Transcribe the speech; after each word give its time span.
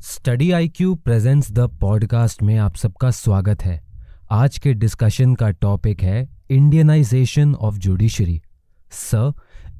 Study 0.00 0.50
I 0.50 0.68
Q 0.68 0.94
presents 0.94 1.52
the 1.52 1.58
podcast 1.58 2.42
में 2.42 2.56
आप 2.56 2.76
सबका 2.76 3.10
स्वागत 3.10 3.62
है। 3.62 3.84
आज 4.30 4.58
के 4.58 4.74
डिस्कशन 4.74 5.34
का 5.34 5.50
टॉपिक 5.50 6.02
है 6.02 6.28
Indianisation 6.50 7.54
of 7.54 7.78
judiciary. 7.78 8.42
Sir, 8.90 9.32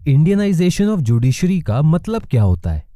Indianisation 0.07 0.89
of 0.89 1.01
judiciary 1.01 1.61
का 1.61 1.83
मतलब 1.83 2.23
क्या 2.23 2.43
होता 2.43 2.71
है? 2.71 2.87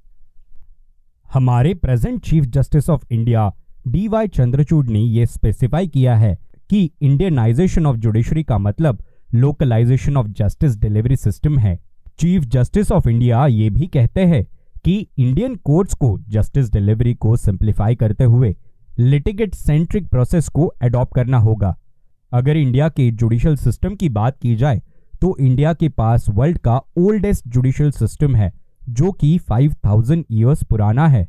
हमारे 1.32 1.74
present 1.74 2.24
chief 2.24 2.44
justice 2.44 2.90
of 2.90 3.06
India 3.10 3.53
D 3.88 4.08
Y 4.08 4.28
Chandrachud 4.28 4.88
ने 4.88 5.00
यह 5.00 5.26
स्पेसिफाई 5.26 5.88
किया 5.88 6.16
है 6.16 6.38
कि 6.71 6.90
इंडियनाइजेशन 7.03 7.87
ऑफ़ 7.87 7.96
जुडिशरी 7.96 8.42
का 8.42 8.58
मतलब 8.58 9.03
localisation 9.35 10.16
of 10.16 10.28
justice 10.28 10.76
delivery 10.76 11.16
system 11.16 11.58
है। 11.58 11.78
चीफ 12.19 12.42
जस्टिस 12.42 12.92
ऑफ़ 12.92 13.08
इंडिया 13.08 13.46
ये 13.46 13.71
भी 13.71 13.87
कहते 13.87 14.21
हैं 14.21 14.46
कि 14.85 14.97
इंडियन 15.19 15.54
कोर्ट्स 15.56 15.94
को 15.94 16.19
जस्टिस 16.29 16.73
डिलीवरी 16.73 17.15
को 17.15 17.37
सिंप्लीफाई 17.37 17.95
करते 17.95 18.25
हुए 18.25 18.55
लिटिगेट 18.91 19.55
सेंट्रिक 19.55 20.09
प्रोसेस 20.09 20.48
को 20.48 20.66
अडॉप्ट 20.66 21.15
करना 21.15 21.39
होगा। 21.39 21.77
अगर 22.33 22.57
इंडिया 22.57 22.88
के 22.88 23.11
जुडिशियल 23.11 23.57
सिस्टम 23.57 23.95
की 23.95 24.09
बात 24.09 24.38
की 24.38 24.55
जाए 24.57 24.80
तो 25.23 25.37
इंडिया 25.41 25.73
के 25.75 25.88
पास 25.88 26.29
वर्ल्ड 26.30 26.59
का 26.59 26.80
ओल्डेस्ट 26.99 27.49
जुडिशियल 27.49 27.91
सिस्टम 27.91 28.35
है, 28.37 28.52
जो 28.83 29.11
कि 29.12 29.38
5000 29.49 30.25
ईयर्स 30.30 30.62
पुराना 30.65 31.07
है। 31.09 31.27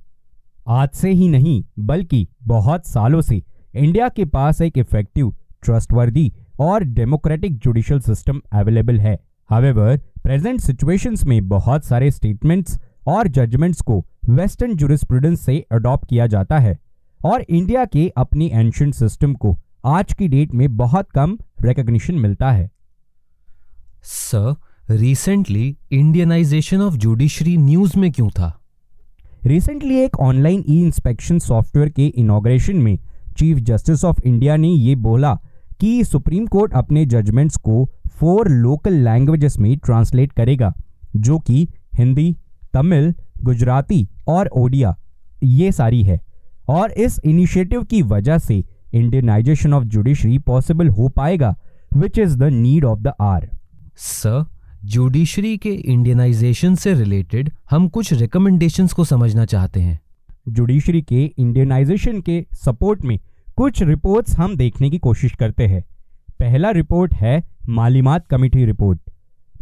आज 0.67 0.89
से 0.89 1.11
ही 1.11 1.29
नहीं, 1.29 1.63
बल्कि 1.79 2.27
बहुत 2.43 2.85
सालों 2.87 3.21
से 3.21 3.41
इंडिया 3.75 4.09
के 4.09 4.25
पास 4.25 4.61
एक 4.61 4.77
इफ़ेक्टिव 4.77 5.33
ट्रस्टवर्दी 5.63 6.31
और 6.59 6.83
डेमोक्रेटिक 6.83 7.57
जुडिशियल 7.57 7.99
सिस्टम 7.99 8.41
अवेलेबल 8.51 8.99
है। 8.99 9.17
हावेवर 9.49 9.97
प्रेजेंट 10.23 10.59
सिचुएशंस 10.59 11.25
में 11.25 11.47
बहुत 11.49 11.85
सारे 11.85 12.11
स्टेटमेंट्स 12.11 12.79
और 13.07 13.27
जजमेंट्स 13.27 13.81
को 13.81 14.05
वेस्टर्न 14.29 14.75
जुरिस्प्रूडेंस 14.75 15.41
से 15.41 15.59
अडॉप्ट 15.71 16.09
किया 16.09 16.27
जाता 16.27 16.59
है। 16.59 16.77
और 17.25 17.41
इंडिया 17.41 17.85
के 17.85 18.07
अपनी 18.17 18.49
एंशियंट 18.53 18.93
सिस्टम 18.93 19.33
को 19.33 19.57
आज 19.85 20.13
की 20.13 20.27
डेट 20.27 20.53
में 20.53 20.77
बहुत 20.77 21.09
कम 21.09 21.37
रिकग्निशन 21.61 22.15
मिलता 22.15 22.51
है। 22.51 22.69
Sir 24.03 24.55
recently 24.89 25.75
Indianisation 25.91 26.81
of 26.81 26.95
judiciary 26.95 27.57
news 27.57 27.97
में 27.99 28.11
क्यों 28.11 28.29
था? 28.29 28.55
रिसेंटली 29.45 29.99
एक 29.99 30.19
ऑनलाइन 30.19 30.63
ई 30.69 30.81
इंस्पेक्शन 30.81 31.39
सॉफ्टवेयर 31.39 31.89
के 31.89 32.05
इनोग्रेशन 32.05 32.77
में 32.77 32.97
चीफ 33.37 33.57
जस्टिस 33.57 34.03
ऑफ़ 34.05 34.21
इंडिया 34.25 34.55
ने 34.55 34.67
ये 34.67 34.95
बोला 34.95 35.33
कि 35.79 36.03
सुप्रीम 36.03 36.47
कोर्ट 36.47 36.73
अपने 36.73 37.05
जजमेंट्स 37.05 37.57
को 37.57 37.85
फोर 38.09 38.49
लोकल 38.49 38.93
लैंग्वेजेस 38.93 39.57
में 39.59 39.77
ट्रांसलेट 39.77 40.31
करेगा 40.31 40.73
जो 41.15 41.37
कि 41.39 41.67
हिंदी 41.95 42.35
तमिल 42.73 43.13
गुजराती 43.43 44.07
और 44.27 44.47
ओडिया 44.47 44.95
ये 45.43 45.71
सारी 45.71 46.03
है। 46.03 46.19
और 46.69 46.91
इस 46.91 47.19
इनिशिएटिव 47.25 47.83
की 47.83 48.01
वजह 48.03 48.37
से 48.37 48.63
इंडियनाइजेशन 48.93 49.73
ऑफ़ 49.73 49.83
जुडिशरी 49.85 50.37
पॉसिबल 50.39 50.87
हो 50.89 51.07
पाएगा 51.09 51.55
which 51.93 52.17
is 52.19 52.37
the 52.37 52.43
need 52.43 52.85
of 52.85 52.99
the 52.99 53.13
hour 53.21 53.49
sir 53.97 54.45
judiciary 54.85 55.57
के 55.57 55.69
इंडियनाइजेशन 55.69 56.75
से 56.75 56.93
रिलेटेड 56.93 57.51
हम 57.69 57.87
कुछ 57.87 58.13
रिकमेंडेशंस 58.13 58.93
को 58.93 59.03
समझना 59.05 59.45
चाहते 59.45 59.79
हैं। 59.79 59.99
जुडिशरी 60.49 61.01
के 61.01 61.23
इंडियनाइजेशन 61.25 62.21
के 62.21 62.43
सपोर्ट 62.55 63.01
में 63.05 63.19
कुछ 63.57 63.81
रिपोर्ट्स 63.83 64.35
हम 64.37 64.55
देखने 64.55 64.89
की 64.89 64.97
कोशिश 64.99 65.33
करते 65.35 65.67
हैं। 65.67 65.83
पहला 66.39 66.69
रिपोर्ट 66.71 67.13
है 67.13 67.43
Malimath 67.69 68.27
committee 68.27 68.65
report 68.65 68.99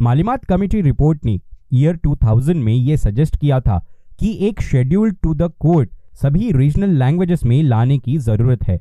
Malimath 0.00 0.44
committee 0.44 0.80
report 0.80 1.24
ने 1.24 1.38
ईयर 1.72 1.96
2000 2.06 2.54
में 2.54 2.72
यह 2.72 2.96
सजेस्ट 2.96 3.36
किया 3.36 3.60
था 3.60 3.78
कि 4.20 4.36
एक 4.48 4.60
शेड्यूल 4.60 5.10
टू 5.12 5.34
द 5.34 5.50
कोर्ट 5.60 5.90
सभी 6.22 6.50
रीजनल 6.52 6.96
लैंग्वेजेस 6.98 7.44
में 7.44 7.62
लाने 7.62 7.98
की 7.98 8.16
ज़रूरत 8.18 8.62
है, 8.68 8.76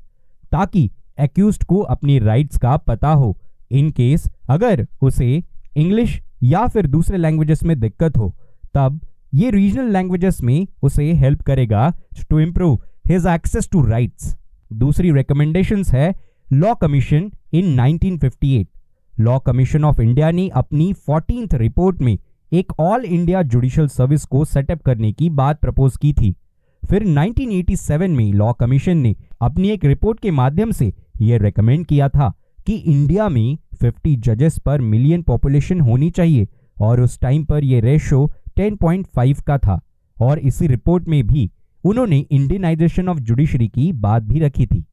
ताकि 0.52 0.90
एक्यूज 1.20 1.58
को 1.64 1.80
अपनी 1.80 2.18
राइट्स 2.20 2.58
का 2.58 2.76
पता 2.78 3.10
हो 3.10 3.36
इन 3.72 3.90
केस 3.92 4.30
अगर 4.50 4.86
उसे 5.02 5.44
इंग्लिश 5.78 6.20
या 6.44 6.66
फिर 6.68 6.88
दूसरे 6.88 7.18
लैंग्वेजेस 7.18 7.64
में 7.64 7.80
दिक्कत 7.80 8.18
हो, 8.18 8.34
तब 8.76 9.00
ये 9.34 9.50
रीजनल 9.52 9.92
लैंग्वेजेस 9.94 10.42
में 10.42 10.68
उसे 10.84 11.12
हेल्प 11.14 11.42
करेगा 11.42 11.90
to 12.30 12.40
improve 12.40 12.80
his 13.10 13.28
access 13.28 13.70
to 13.72 13.82
rights 13.86 14.36
दूसरी 14.72 15.12
रिकमेंडेशन 15.12 15.84
है 15.94 16.14
law 16.54 16.74
commission 16.76 17.32
in 17.54 17.78
1958 17.80 18.66
law 19.14 19.38
commission 19.40 19.84
of 19.86 20.02
India 20.02 20.32
ने 20.32 20.48
अपनी 20.56 20.92
फोर्टींथ 20.94 21.54
रिपोर्ट 21.54 22.02
में 22.02 22.18
एक 22.54 22.74
ऑल 22.80 23.06
इंडिया 23.06 23.42
जुडिशियल 23.42 23.88
सर्विस 23.88 24.26
को 24.26 24.46
सेटअप 24.46 24.82
करने 24.82 25.12
की 25.12 25.30
बात 25.30 25.60
प्रपोज 25.60 25.98
की 25.98 26.14
थी। 26.14 26.36
फिर 26.90 27.04
1987 27.04 28.08
में 28.08 28.34
लॉ 28.34 28.54
कमीशन 28.54 28.98
ने 28.98 29.16
अपनी 29.42 29.70
एक 29.70 29.86
रिपोर्ट 29.86 30.20
के 30.20 30.32
माध्यम 30.32 30.72
से 30.72 30.94
यह 31.22 31.38
रेकमेंड 31.38 31.86
किया 31.86 32.10
था 32.10 32.34
कि 32.68 32.74
इंडिया 32.74 33.30
में 33.30 33.58
50 33.82 34.16
जजेस 34.16 34.60
पर 34.60 34.82
मिलियन 34.82 35.22
पॉपुलेशन 35.22 35.82
होनी 35.82 36.10
चाहिए 36.10 36.48
और 36.82 37.02
उस 37.02 37.20
टाइम 37.20 37.44
पर 37.44 37.64
यह 37.64 37.82
रेशो 37.82 38.32
10.5 38.60 39.42
का 39.42 39.58
था 39.58 39.82
और 40.22 40.40
इसी 40.40 40.68
रिपोर्ट 40.68 41.08
में 41.08 41.28
भी 41.28 41.52
उन्होंने 41.84 42.26
इंडियनाइजेशन 42.32 43.10
ऑफ़ 43.10 43.20
जुडिशरी 43.20 43.68
की 43.68 43.94
बात 43.94 44.24
भी 44.24 44.40
रखी 44.40 44.66
थी। 44.66 44.86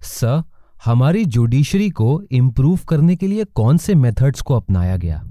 सर, 0.00 0.42
हमारी 0.84 1.24
जुडिशरी 1.24 1.90
को 1.90 2.22
इम्प्रूव 2.30 2.78
करने 2.88 3.16
के 3.16 3.26
लिए 3.26 3.44
कौन 3.44 3.76
से 3.76 3.94
मेथड्स 3.94 4.40
को 4.40 4.54
अपनाया 4.54 4.96
गया? 4.96 5.28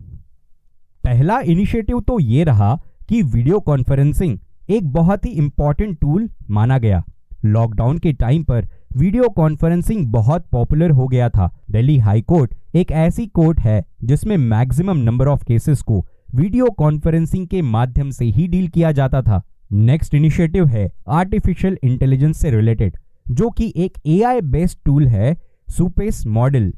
पहला 1.06 1.40
इनिशिएटिव 1.40 2.00
तो 2.00 2.20
ये 2.20 2.44
रहा 2.44 2.76
कि 3.10 3.22
वीडियो 3.24 3.60
कॉन्फ्रेंसिंग 3.60 4.38
एक 4.70 4.88
बहुत 4.92 5.26
ही 5.26 5.32
इंपॉर्टेंट 5.32 5.98
टूल 6.02 6.30
माना 6.50 6.78
गया। 6.78 7.04
लॉकडाउन 7.46 7.98
के 7.98 8.14
टाइम 8.14 8.44
पर 8.44 8.68
वीडियो 8.98 9.28
कॉन्फ्रेंसिंग 9.30 10.06
बहुत 10.12 10.46
पॉपुलर 10.52 10.92
हो 10.92 11.08
गया 11.08 11.30
था। 11.30 11.50
दिल्ली 11.72 11.98
हाई 11.98 12.22
कोर्ट 12.22 12.56
एक 12.76 12.92
ऐसी 12.94 13.26
कोर्ट 13.28 13.60
है 13.60 13.84
जिसमें 14.04 14.36
मैक्सिमम 14.38 14.98
नंबर 15.00 15.28
ऑफ़ 15.28 15.44
केसेस 15.44 15.82
को 15.82 16.06
वीडियो 16.36 16.70
कॉन्फ्रेंसिंग 16.78 17.48
के 17.48 17.62
माध्यम 17.62 18.10
से 18.10 18.26
ही 18.28 18.48
डील 18.48 18.68
किया 18.68 18.92
जाता 18.92 19.22
था। 19.22 19.42
नेक्स्ट 19.72 20.16
इनिशिएटिव 20.16 20.68
है 20.68 20.90
आर्टिफिशियल 21.10 21.78
इंटेलिजेंस 21.84 22.38
से 22.38 22.52
रिलेटेड 22.52 22.98
जो 23.32 23.50
कि 23.50 23.72
एक 23.78 23.98
एआई 24.08 24.42
बेस्ड 24.42 24.80
टूल 24.86 25.08
है 25.08 25.36
सुपेस 25.68 26.26
मॉडल 26.28 26.74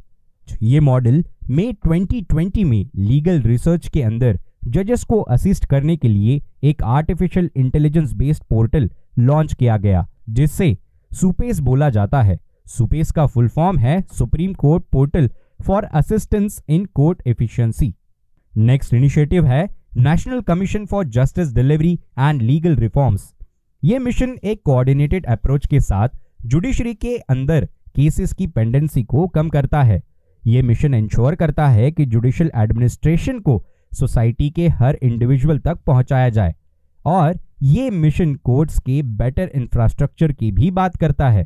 ये 0.63 0.79
मॉडल 0.81 1.23
मई 1.49 1.71
2020 1.87 2.63
में 2.63 2.89
लीगल 2.97 3.41
रिसर्च 3.41 3.87
के 3.87 4.01
अंदर 4.01 4.39
जजेस 4.67 5.03
को 5.03 5.19
असिस्ट 5.21 5.65
करने 5.65 5.95
के 5.97 6.07
लिए 6.07 6.41
एक 6.63 6.81
artificial 6.83 7.49
intelligence 7.55 8.13
based 8.13 8.43
portal 8.43 8.89
launch 9.19 9.53
किया 9.53 9.77
गया, 9.77 10.05
जिससे 10.29 10.77
सुपेस 11.11 11.59
बोला 11.59 11.89
जाता 11.89 12.21
है। 12.21 12.37
सुपेस 12.67 13.11
का 13.11 13.25
फुल 13.25 13.47
फॉर्म 13.47 13.77
है 13.77 14.01
Supreme 14.13 14.53
Court 14.53 14.83
portal 14.91 15.29
for 15.61 15.83
assistance 15.83 16.61
in 16.69 16.85
court 16.85 17.21
efficiency 17.27 17.93
next 18.53 18.93
initiative 18.93 19.45
है 19.45 19.63
national 19.97 20.41
commission 20.41 20.85
for 20.85 21.05
justice 21.07 21.53
delivery 21.53 21.93
and 22.19 22.41
legal 22.41 22.75
reforms 22.75 23.31
ये 23.83 23.99
मिशन 23.99 24.35
एक 24.43 24.61
कोऑर्डिनेटेड 24.65 25.25
अप्रोच 25.25 25.67
के 25.67 25.79
साथ 25.79 26.09
जुडिशरी 26.45 26.93
के 26.93 27.17
अंदर 27.29 27.65
केसेस 27.95 28.33
की 28.33 28.47
पेंडेंसी 28.47 29.03
को 29.03 29.27
कम 29.27 29.49
करता 29.49 29.83
है। 29.83 30.01
ये 30.47 30.61
मिशन 30.61 30.93
इंश्योर 30.93 31.35
करता 31.35 31.67
है 31.67 31.91
कि 31.91 32.05
जुडिशियल 32.05 32.51
एडमिनिस्ट्रेशन 32.55 33.39
को 33.39 33.63
सोसाइटी 33.91 34.49
के 34.49 34.67
हर 34.69 34.97
इंडिविजुअल 35.03 35.59
तक 35.59 35.77
पहुँचाया 35.87 36.29
जाए। 36.29 36.55
और 37.05 37.39
ये 37.63 37.89
मिशन 37.89 38.33
कोर्ट्स 38.35 38.79
के 38.79 39.01
बेटर 39.17 39.49
इंफ्रास्ट्रक्चर 39.55 40.31
की 40.31 40.51
भी 40.51 40.71
बात 40.71 40.95
करता 40.97 41.29
है 41.29 41.45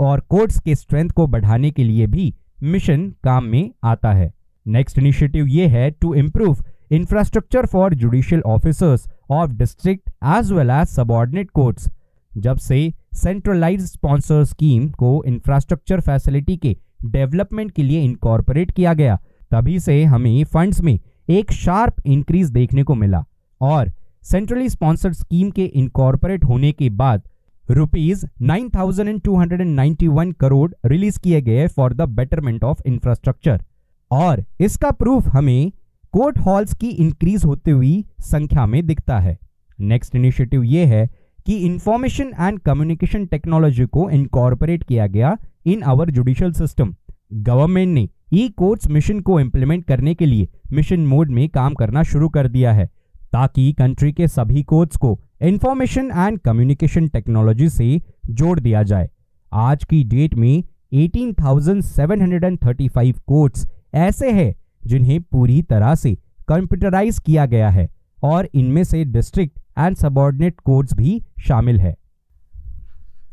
और 0.00 0.20
कोर्ट्स 0.20 0.58
के 0.60 0.74
स्ट्रेंथ 0.74 1.10
को 1.10 1.26
बढ़ाने 1.26 1.70
के 1.70 1.84
लिए 1.84 2.06
भी 2.06 2.32
मिशन 2.62 3.08
काम 3.24 3.44
में 3.44 3.70
आता 3.84 4.12
है। 4.12 4.32
नेक्स्ट 4.66 4.98
इनिशिएटिव 4.98 5.46
ये 5.46 5.66
है 5.66 5.90
to 5.92 6.14
improve 6.14 6.64
infrastructure 6.92 7.66
for 7.66 7.94
judicial 7.94 8.42
officers 8.46 9.08
of 9.30 9.52
district 9.52 10.10
as 10.38 10.52
well 10.52 10.70
as 10.70 10.88
subordinate 10.88 11.50
courts 11.50 11.88
जब 12.32 12.58
से 12.58 12.92
सेंट्रलाइज 13.14 13.84
स्पॉन्सर 13.84 14.44
स्कीम 14.44 14.88
को 14.92 15.22
इंफ्रास्ट्रक्चर 15.26 16.00
फैसिलिटी 16.00 16.56
के 16.56 16.76
डेवलपमेंट 17.04 17.70
के 17.70 17.82
लिए 17.82 18.02
इनकॉर्पोरेट 18.02 18.70
किया 18.70 18.94
गया। 18.94 19.18
तभी 19.50 19.78
से 19.80 20.04
हमें 20.04 20.44
फंड्स 20.44 20.80
में 20.82 20.98
एक 21.28 21.52
शार्प 21.52 21.94
इंक्रीज 22.06 22.50
देखने 22.50 22.82
को 22.82 22.94
मिला 22.94 23.24
और 23.60 23.92
सेंट्रली 24.22 24.68
स्पॉन्सर्ड 24.68 25.14
स्कीम 25.14 25.50
के 25.50 25.64
इनकॉर्पोरेट 25.64 26.44
होने 26.44 26.72
के 26.72 26.90
बाद 26.90 27.22
रुपीज़ 27.70 28.24
9,291 28.42 30.32
करोड़ 30.32 30.70
रिलीज़ 30.86 31.18
किए 31.20 31.40
गए 31.42 31.66
for 31.66 31.94
the 31.94 32.02
betterment 32.10 32.64
of 32.64 32.82
infrastructure 32.86 33.62
और 34.10 34.44
इसका 34.60 34.90
प्रूफ 34.90 35.28
हमें 35.28 35.72
कोर्ट 36.12 36.38
हॉल्स 36.38 36.74
की 36.74 36.88
इंक्रीज 36.88 37.44
होते 37.44 37.70
हुई 37.70 38.04
संख्या 38.20 38.66
में 38.66 38.86
दिखता 38.86 39.18
है। 39.18 39.38
नेक्स्ट 39.80 40.14
इनिशिएटिव 40.16 40.62
ये 40.62 40.84
है 40.84 41.08
कि 41.46 41.56
इंफॉर्मेशन 41.56 42.32
एंड 42.40 42.58
कम्युनिकेशन 42.58 43.26
टेक्नोलॉजी 43.26 43.84
को 43.86 44.08
इनकॉर्पोरेट 44.10 44.82
किया 44.84 45.06
गया 45.06 45.36
in 45.68 45.82
our 45.82 46.10
judicial 46.10 46.52
system 46.52 46.94
government 47.32 47.94
ने 47.94 48.08
ई 48.32 48.48
कोर्ट्स 48.48 48.88
मिशन 48.88 49.20
को 49.20 49.40
इंप्लीमेंट 49.40 49.84
करने 49.84 50.14
के 50.14 50.26
लिए 50.26 50.48
मिशन 50.72 51.06
मोड 51.06 51.30
में 51.30 51.48
काम 51.48 51.74
करना 51.74 52.02
शुरू 52.02 52.28
कर 52.28 52.48
दिया 52.48 52.72
है 52.72 52.90
ताकि 53.32 53.72
कंट्री 53.72 54.12
के 54.12 54.28
सभी 54.28 54.62
कोर्ट्स 54.62 54.96
को 54.96 55.20
इंफॉर्मेशन 55.42 56.10
एंड 56.14 56.38
कम्युनिकेशन 56.38 57.08
टेक्नोलॉजी 57.08 57.68
से 57.68 58.02
जोड़ 58.30 58.60
दिया 58.60 58.82
जाए। 58.82 59.10
आज 59.52 59.84
की 59.84 60.04
डेट 60.04 60.34
में 60.34 60.64
18,735 60.94 63.18
कोर्ट्स 63.18 63.68
ऐसे 63.94 64.32
हैं 64.32 64.54
जिन्हें 64.86 65.22
पूरी 65.22 65.62
तरह 65.62 65.94
से 65.94 66.18
कंप्यूटराइज 66.48 67.18
किया 67.18 67.46
गया 67.46 67.70
है 67.70 67.90
और 68.22 68.48
इनमें 68.54 68.84
से 68.84 69.04
डिस्ट्रिक्ट 69.04 69.60
एंड 69.78 69.96
सबॉर्डिनेट 69.96 70.60
कोर्ट्स 70.60 70.94
भी 70.94 71.22
शामिल 71.40 71.80
है। 71.80 71.96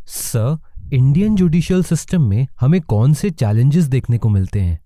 सर 0.08 0.58
इंडियन 0.94 1.36
जुडिशियल 1.36 1.84
सिस्टम 1.84 2.22
में 2.22 2.48
हमें 2.60 2.82
कौन 2.82 3.14
से 3.14 3.30
चैलेंजेस 3.30 3.86
देखने 3.86 4.18
को 4.18 4.30
मिलते 4.30 4.60
हैं? 4.60 4.80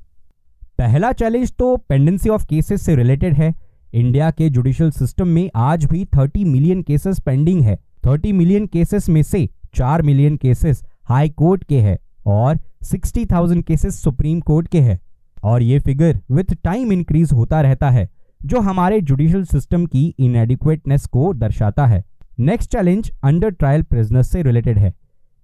पहला 0.77 1.11
चैलेंज 1.11 1.51
तो 1.51 1.77
पेंडेंसी 1.77 2.29
ऑफ़ 2.29 2.45
केसेस 2.45 2.81
से 2.81 2.95
रिलेटेड 2.95 3.33
है। 3.33 3.55
इंडिया 3.93 4.31
के 4.31 4.49
जुडिशियल 4.49 4.91
सिस्टम 4.91 5.27
में 5.27 5.49
आज 5.55 5.85
भी 5.85 6.05
30 6.05 6.43
मिलियन 6.43 6.81
केसेस 6.81 7.19
पेंडिंग 7.19 7.61
है। 7.61 7.77
30 8.03 8.31
मिलियन 8.31 8.67
केसेस 8.67 9.09
में 9.09 9.23
से 9.23 9.49
4 9.75 10.01
मिलियन 10.01 10.37
केसेस 10.37 10.83
हाई 11.05 11.29
कोर्ट 11.29 11.63
के 11.63 11.79
हैं 11.79 11.97
और 12.25 12.59
60,000 12.83 13.61
केसेस 13.61 14.01
सुप्रीम 14.01 14.39
कोर्ट 14.39 14.67
के 14.67 14.81
हैं। 14.81 14.99
और 15.43 15.63
ये 15.63 15.79
फिगर 15.79 16.19
विथ 16.31 16.55
टाइम 16.63 16.91
इंक्रीज 16.91 17.31
होता 17.31 17.61
रहता 17.61 17.89
है 17.89 18.09
जो 18.45 18.59
हमारे 18.59 19.01
जुडिशियल 19.01 19.43
सिस्टम 19.45 19.85
की 19.85 20.15
इनएडिक्वेटनेस 20.19 21.05
को 21.05 21.33
दर्शाता 21.33 21.87
है। 21.87 22.03
Next 22.39 22.71
challenge 22.71 23.11
under 23.23 23.49
trial 23.49 23.83
prisoners 23.83 24.31
से 24.31 24.41
रिलेटेड 24.41 24.77
है। 24.77 24.93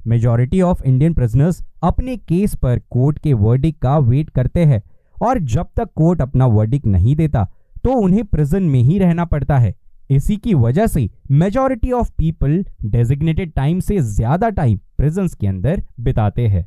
मेजॉरिटी 0.05 0.61
ऑफ़ 0.61 0.83
इंडियन 0.83 1.13
प्रिजनर्स 1.13 1.63
अपने 1.83 2.15
केस 2.17 2.55
पर 2.55 2.79
कोर्ट 2.89 3.19
के 3.19 3.33
वर्डिक 3.35 3.77
का 3.79 3.97
वेट 3.99 4.29
करते 4.29 4.65
हैं 4.65 4.81
और 5.17 5.39
जब 5.39 5.67
तक 5.77 5.89
कोर्ट 5.95 6.21
अपना 6.21 6.45
वर्डिक 6.47 6.85
नहीं 6.85 7.15
देता 7.15 7.47
तो 7.83 7.93
उन्हें 7.93 8.23
प्रिजन 8.25 8.63
में 8.63 8.79
ही 8.79 8.97
रहना 8.99 9.25
पड़ता 9.25 9.57
है। 9.57 9.73
इसी 10.09 10.35
की 10.37 10.53
वजह 10.53 10.87
से 10.87 11.09
majority 11.31 11.91
of 11.91 12.11
people 12.17 12.63
designated 12.85 13.51
time 13.51 13.79
से 13.79 13.99
ज़्यादा 13.99 14.49
टाइम 14.49 14.77
प्रिजन 14.97 15.27
के 15.39 15.47
अंदर 15.47 15.81
बिताते 15.99 16.47
हैं। 16.47 16.65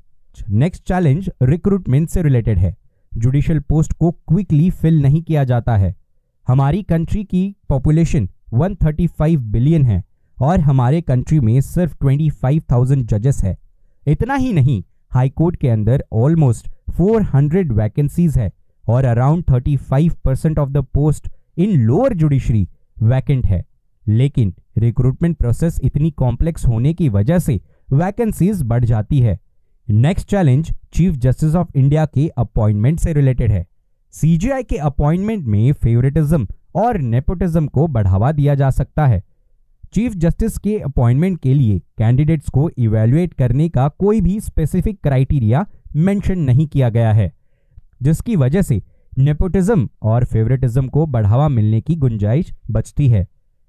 नेक्स्ट 0.50 0.82
चैलेंज 0.88 1.30
रिक्रूटमेंट 1.42 2.08
से 2.08 2.22
रिलेटेड 2.22 2.58
है। 2.58 2.76
जुडिशियल 3.12 3.60
पोस्ट 3.60 3.92
को 3.92 4.10
क्विकली 4.10 4.70
फिल 4.70 5.00
नहीं 5.02 5.22
किया 5.22 5.44
जाता 5.44 5.76
है। 5.76 5.94
हमारी 6.46 6.82
कंट्री 6.82 7.24
की 7.24 7.54
पॉपुलेशन 7.68 8.28
135 8.54 9.36
बिलियन 9.36 9.84
है। 9.84 10.02
और 10.40 10.60
हमारे 10.60 11.00
कंट्री 11.00 11.40
में 11.40 11.60
सिर्फ़ 11.60 11.96
25,000 11.96 13.06
जजेस 13.06 13.44
है। 13.44 13.58
इतना 14.06 14.34
ही 14.34 14.52
नहीं 14.52 14.82
हाई 15.10 15.28
कोर्ट 15.28 15.56
के 15.56 15.68
अंदर 15.68 16.04
ऑलमोस्ट 16.12 16.68
400 16.90 17.72
वैकेंसीज 17.72 18.38
है 18.38 18.52
और 18.88 19.04
around 19.04 19.44
35 19.44 20.12
percent 20.24 20.58
of 20.58 20.70
the 20.70 20.76
post 20.76 21.28
in 21.58 21.80
lower 21.80 22.14
judiciary 22.14 22.68
vacant 23.02 23.46
है। 23.46 23.64
लेकिन 24.08 24.54
रिक्रूटमेंट 24.78 25.36
प्रोसेस 25.36 25.80
इतनी 25.82 26.10
कॉम्प्लेक्स 26.10 26.66
होने 26.66 26.94
की 26.94 27.08
वजह 27.08 27.38
से 27.38 27.60
वैकेंसीज 27.92 28.62
बढ़ 28.62 28.84
जाती 28.84 29.20
है। 29.20 29.38
Next 29.90 30.30
challenge 30.30 30.72
chief 30.92 31.14
justice 31.14 31.54
of 31.54 31.68
India 31.74 32.06
के 32.06 32.28
अपॉइंटमेंट 32.28 33.00
से 33.00 33.12
रिलेटेड 33.12 33.50
है। 33.50 33.66
सीजीआई 34.12 34.62
के 34.62 34.76
अपॉइंटमेंट 34.76 35.44
में 35.44 35.72
फेवरेटिज्म 35.72 36.48
और 36.74 36.98
नेपोटिज्म 36.98 37.66
को 37.66 37.86
बढ़ावा 37.86 38.32
दिया 38.32 38.54
जा 38.54 38.70
सकता 38.70 39.06
है। 39.06 39.22
चीफ 39.94 40.14
जस्टिस 40.14 40.58
के 40.58 40.78
अपॉइंटमेंट 40.78 41.38
के 41.40 41.54
लिए 41.54 41.78
कैंडिडेट्स 41.98 42.48
को 42.48 42.68
इवेल्युएट 42.78 43.34
करने 43.34 43.68
का 43.68 43.88
कोई 43.98 44.20
भी 44.20 44.38
स्पेसिफिक 44.40 45.00
क्राइटेरिया 45.02 45.64
मेंशन 45.96 46.38
नहीं 46.40 46.66
किया 46.66 46.88
गया 46.88 47.12
है, 47.12 47.32
जिसकी 48.02 48.36
वजह 48.36 48.62
से 48.62 48.82
नेपोटिज्म 49.18 49.88
और 50.02 50.24
फेवरेटिज्म 50.24 50.86
को 50.88 51.06
बढ़ावा 51.06 51.48
मिलने 51.48 51.80
की 51.80 51.94
गुंजाइश 51.96 52.52
बचती 52.70 53.08
है। 53.08 53.26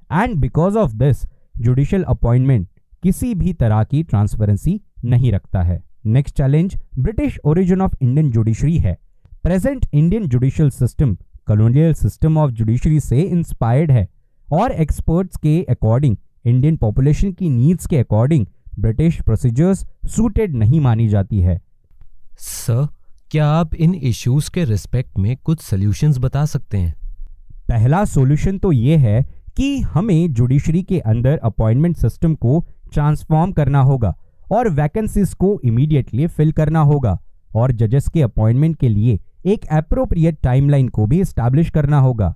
And 0.09 0.35
because 0.35 0.77
of 0.77 0.93
this 0.95 1.25
judicial 1.57 2.03
appointment 2.05 2.67
किसी 3.03 3.33
भी 3.35 3.53
तरह 3.53 3.83
की 3.83 4.03
ट्रांसपेरेंसी 4.03 4.79
नहीं 5.05 5.31
रखता 5.31 5.63
है। 5.63 5.81
Next 6.07 6.37
challenge 6.37 6.77
British 6.99 7.39
origin 7.45 7.81
of 7.81 7.95
Indian 8.01 8.31
judiciary 8.31 8.77
है। 8.77 8.97
Present 9.43 9.85
Indian 9.93 10.27
judicial 10.27 10.69
system 10.69 11.15
colonial 11.47 11.93
system 11.93 12.37
of 12.37 12.51
judiciary 12.51 12.99
से 12.99 13.21
इंस्पायर्ड 13.21 13.91
है। 13.91 14.07
और 14.51 14.71
एक्सपर्ट्स 14.71 15.37
के 15.37 15.61
अकॉर्डिंग 15.63 16.15
इंडियन 16.45 16.75
पॉपुलेशन 16.77 17.31
की 17.31 17.49
नीड्स 17.49 17.87
के 17.87 17.97
अकॉर्डिंग 17.97 18.45
ब्रिटिश 18.79 19.21
प्रोसीजर्स 19.21 19.85
सूटेड 20.07 20.55
नहीं 20.55 20.79
मानी 20.79 21.07
जाती 21.07 21.41
है। 21.41 21.59
सर 22.39 22.87
क्या 23.31 23.47
आप 23.47 23.73
इन 23.75 23.93
इश्यूज़ 23.95 24.49
के 24.51 24.63
रिस्पेक्ट 24.65 25.17
में 25.19 25.35
कुछ 25.37 25.61
सॉल्यूशंस 25.61 26.17
बता 26.17 26.45
सकते 26.45 26.77
हैं? 26.77 26.93
पहला 27.69 28.03
सॉल्यूशन 28.05 28.57
तो 28.57 28.71
ये 28.71 28.97
है 28.97 29.21
कि 29.57 29.79
हमें 29.79 30.33
जुडिशरी 30.33 30.83
के 30.83 30.99
अंदर 30.99 31.37
अपॉइंटमेंट 31.37 31.97
सिस्टम 31.97 32.35
को 32.35 32.65
ट्रांसफॉर्म 32.93 33.51
करना 33.51 33.81
होगा 33.81 34.15
और 34.51 34.69
वैकेंसीज 34.69 35.33
को 35.33 35.59
इमीडिएटली 35.65 36.27
फिल 36.27 36.51
करना 36.51 36.79
होगा 36.81 37.17
और 37.55 37.71
जजेस 37.71 38.07
के 38.07 38.21
अपॉइंटमेंट 38.21 38.75
के 38.75 38.89
लिए 38.89 39.19
एक 39.45 39.65
अप्रोप्रिएट 39.67 40.39
टाइमलाइन 40.43 40.87
को 40.87 41.05
भी 41.05 41.23
स्टैब्लिश 41.25 41.69
करना 41.69 41.99
होगा। 41.99 42.35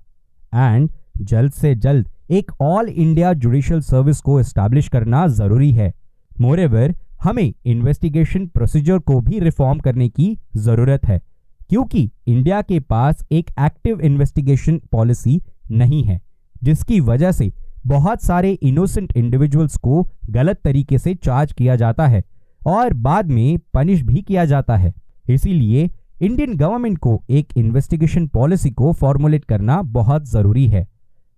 एंड 0.53 0.89
जल्द 1.15 1.51
से 1.53 1.73
जल्द 1.77 2.07
एक 2.31 2.51
ऑल 2.61 2.87
इंडिया 2.87 3.33
जुडिशियल 3.35 3.81
सर्विस 3.81 4.19
को 4.21 4.39
एस्टैब्लिश 4.39 4.87
करना 4.89 5.25
ज़रूरी 5.29 5.71
है। 5.71 5.93
मोरेवर 6.31 6.93
हमें 7.23 7.53
इन्वेस्टिगेशन 7.65 8.45
प्रोसीजर 8.47 8.99
को 8.99 9.19
भी 9.21 9.39
रिफॉर्म 9.39 9.79
करने 9.79 10.07
की 10.09 10.37
ज़रूरत 10.57 11.05
है, 11.05 11.21
क्योंकि 11.69 12.09
इंडिया 12.27 12.61
के 12.61 12.79
पास 12.79 13.25
एक 13.31 13.51
एक्टिव 13.61 14.01
इन्वेस्टिगेशन 14.01 14.79
पॉलिसी 14.91 15.41
नहीं 15.71 16.03
है, 16.03 16.19
जिसकी 16.61 16.99
वजह 17.01 17.31
से 17.31 17.51
बहुत 17.87 18.21
सारे 18.23 18.51
इनोसेंट 18.53 19.15
इंडिविजुअल्स 19.17 19.77
को 19.77 20.07
गलत 20.29 20.59
तरीके 20.63 20.97
से 20.97 21.13
चार्ज 21.15 21.51
किया 21.53 21.75
जाता 21.75 22.07
है 22.07 22.23
और 22.67 22.93
बाद 22.95 23.29
में 23.29 23.59
पनिश 23.73 24.01
भी 24.01 24.21
किया 24.21 24.45
जाता 24.45 24.75
है। 24.77 24.93
इसीलिए 25.25 25.89
इंडियन 26.21 26.55
गवर्नमेंट 26.57 26.97
को 26.97 27.21
एक 27.29 27.47
इन्वेस्टिगेशन 27.57 28.27
पॉलिसी 28.27 28.69
को 28.71 28.91
फॉर्मुलेट 28.93 29.45
करना 29.45 29.81
बहुत 29.81 30.27
ज़रूरी 30.27 30.67
है। 30.67 30.87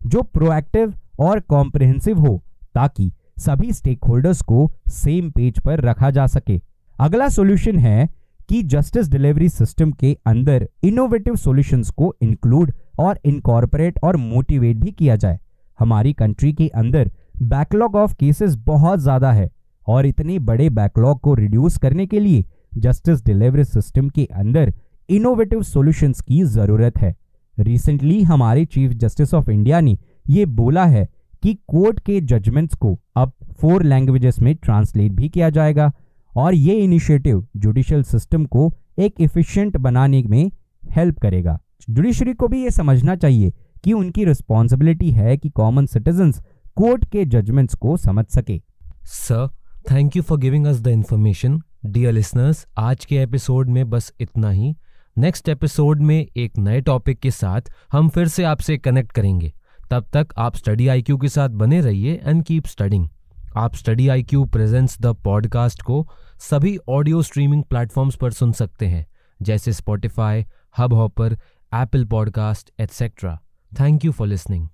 जो 0.06 0.22
प्रोएक्टिव 0.24 0.94
और 1.20 1.40
कॉम्प्रिहेंसिव 1.40 2.20
हो, 2.20 2.42
ताकि 2.76 3.12
सभी 3.38 3.72
स्टेक 3.74 4.04
होल्डर्स 4.04 4.42
को 4.42 4.72
सेम 4.92 5.30
पेज 5.32 5.60
पर 5.60 5.82
रखा 5.82 6.10
जा 6.12 6.26
सके। 6.28 6.60
अगला 6.96 7.28
सॉल्यूशन 7.30 7.80
है 7.80 8.10
कि 8.50 8.62
जस्टिस 8.64 9.10
डिलीवरी 9.10 9.50
सिस्टम 9.50 9.92
के 9.92 10.18
अंदर 10.28 10.68
इनोवेटिव 10.84 11.36
सॉल्यूशंस 11.36 11.90
को 11.90 12.14
इंक्लूड 12.22 12.72
और 13.00 13.20
इनकॉर्पोरेट 13.26 14.00
और 14.04 14.18
मोटिवेट 14.18 14.78
भी 14.78 14.92
किया 14.92 15.16
जाए। 15.16 15.40
हमारी 15.80 16.14
कंट्री 16.14 16.54
के 16.54 16.68
अंदर 16.68 17.12
बैकलॉग 17.44 17.96
ऑफ़ 17.96 18.14
केसेस 18.16 18.56
बहुत 18.66 19.00
ज़्यादा 19.00 19.32
है 19.32 19.50
और 19.88 20.06
इतने 20.06 20.38
बड़े 20.42 20.70
बैकलॉग 20.72 21.20
को 21.20 21.34
रिड्यूस 21.34 21.78
करने 21.78 22.06
के 22.06 22.20
लिए 22.20 22.46
जस्टिस 22.78 23.26
डिलीवरी 23.26 23.64
सिस्टम 23.66 24.10
के 24.10 24.26
अंदर 24.26 24.74
इनोवेटिव 25.10 25.62
सॉल्यूशंस 25.64 26.22
की 26.22 26.44
ज़रूरत 26.44 26.98
है। 26.98 27.16
रिसेंटली 27.60 28.22
हमारे 28.22 28.66
चीफ 28.66 28.92
जस्टिस 28.92 29.34
ऑफ़ 29.34 29.52
इंडिया 29.52 29.80
ने 29.80 29.98
ये 30.30 30.46
बोला 30.46 30.86
है 30.86 31.08
कि 31.44 31.54
कोर्ट 31.68 32.00
के 32.00 32.22
जजमेंट्स 32.22 32.76
को 32.76 33.00
अब 33.16 33.34
फोर 33.62 33.84
लैंग्वेजेस 33.84 34.40
में 34.40 34.56
ट्रांसलेट 34.56 35.12
भी 35.12 35.30
किया 35.30 35.50
जाएगा 35.50 35.92
और 36.36 36.56
ये 36.56 36.74
इनिशिएटिव 36.74 37.48
जुडिशियल 37.58 38.04
सिस्टम 38.04 38.46
को 38.46 38.74
एक 39.00 39.16
इफिशियंट 39.20 39.78
बनाने 39.78 40.24
में 40.24 40.52
हेल्प 40.92 41.20
करेगा। 41.20 41.60
जुडिशरी 41.90 42.34
को 42.34 42.48
भी 42.48 42.64
ये 42.64 42.72
समझना 42.72 43.16
चाहिए 43.16 43.54
कि 43.84 43.94
उनकी 43.94 44.26
रिस्पॉन्सिबिलिटी 44.26 45.12
है 45.12 45.38
कि 45.38 45.50
कॉमन 45.50 45.86
सिटीजन्स 45.86 46.42
कोर्ट 46.76 47.06
के 47.06 47.26
जजमेंट्स 47.26 47.76
को 47.76 47.98
समझ 47.98 48.26
सके। 48.26 48.62
Sir 49.04 49.48
thank 49.92 50.16
you 50.16 50.22
for 50.22 50.40
giving 50.40 50.66
us 50.66 50.82
the 50.82 50.88
information 50.88 51.62
dear 51.86 52.12
listeners 52.12 52.66
आज 52.78 53.06
के 53.06 53.18
एपिसोड 53.18 53.70
में 53.70 53.90
बस 53.90 54.14
इतना 54.20 54.50
ही। 54.50 54.76
नेक्स्ट 55.18 55.50
एपिसोड 55.50 56.02
में 56.02 56.28
एक 56.38 56.58
नए 56.58 56.82
टॉपिक 56.82 57.20
के 57.20 57.32
साथ 57.32 57.62
हम 57.92 58.10
फिर 58.10 58.28
से 58.28 58.44
आपसे 58.44 58.78
कनेक्ट 58.78 59.12
करेंगे। 59.12 59.54
तब 59.90 60.06
तक 60.14 60.28
आप 60.38 60.56
स्टडी 60.56 60.88
आईक्यू 60.88 61.18
के 61.18 61.28
साथ 61.28 61.50
बने 61.50 61.82
रहिए 61.82 62.22
एंड 62.24 62.44
कीप 62.44 62.66
स्टडिंग 62.66 63.10
आप 63.58 63.76
study 63.76 64.08
I 64.08 64.24
Q 64.24 64.46
presents 64.46 65.02
the 65.02 65.06
podcast 65.06 65.82
को 65.82 66.10
सभी 66.40 66.78
ऑडियो 66.90 67.22
स्ट्रीमिंग 67.22 67.64
प्लेटफॉर्म्स 67.64 68.16
पर 68.16 68.32
सुन 68.32 68.52
सकते 68.52 68.88
हैं, 68.88 69.08
जैसे 69.42 69.74
Spotify 69.74 70.46
Hubhopper 70.94 71.34
Apple 71.74 72.06
podcast 72.06 72.72
etcetera 72.80 73.42
thank 73.80 74.06
you 74.06 74.12
for 74.12 74.28
listening 74.28 74.68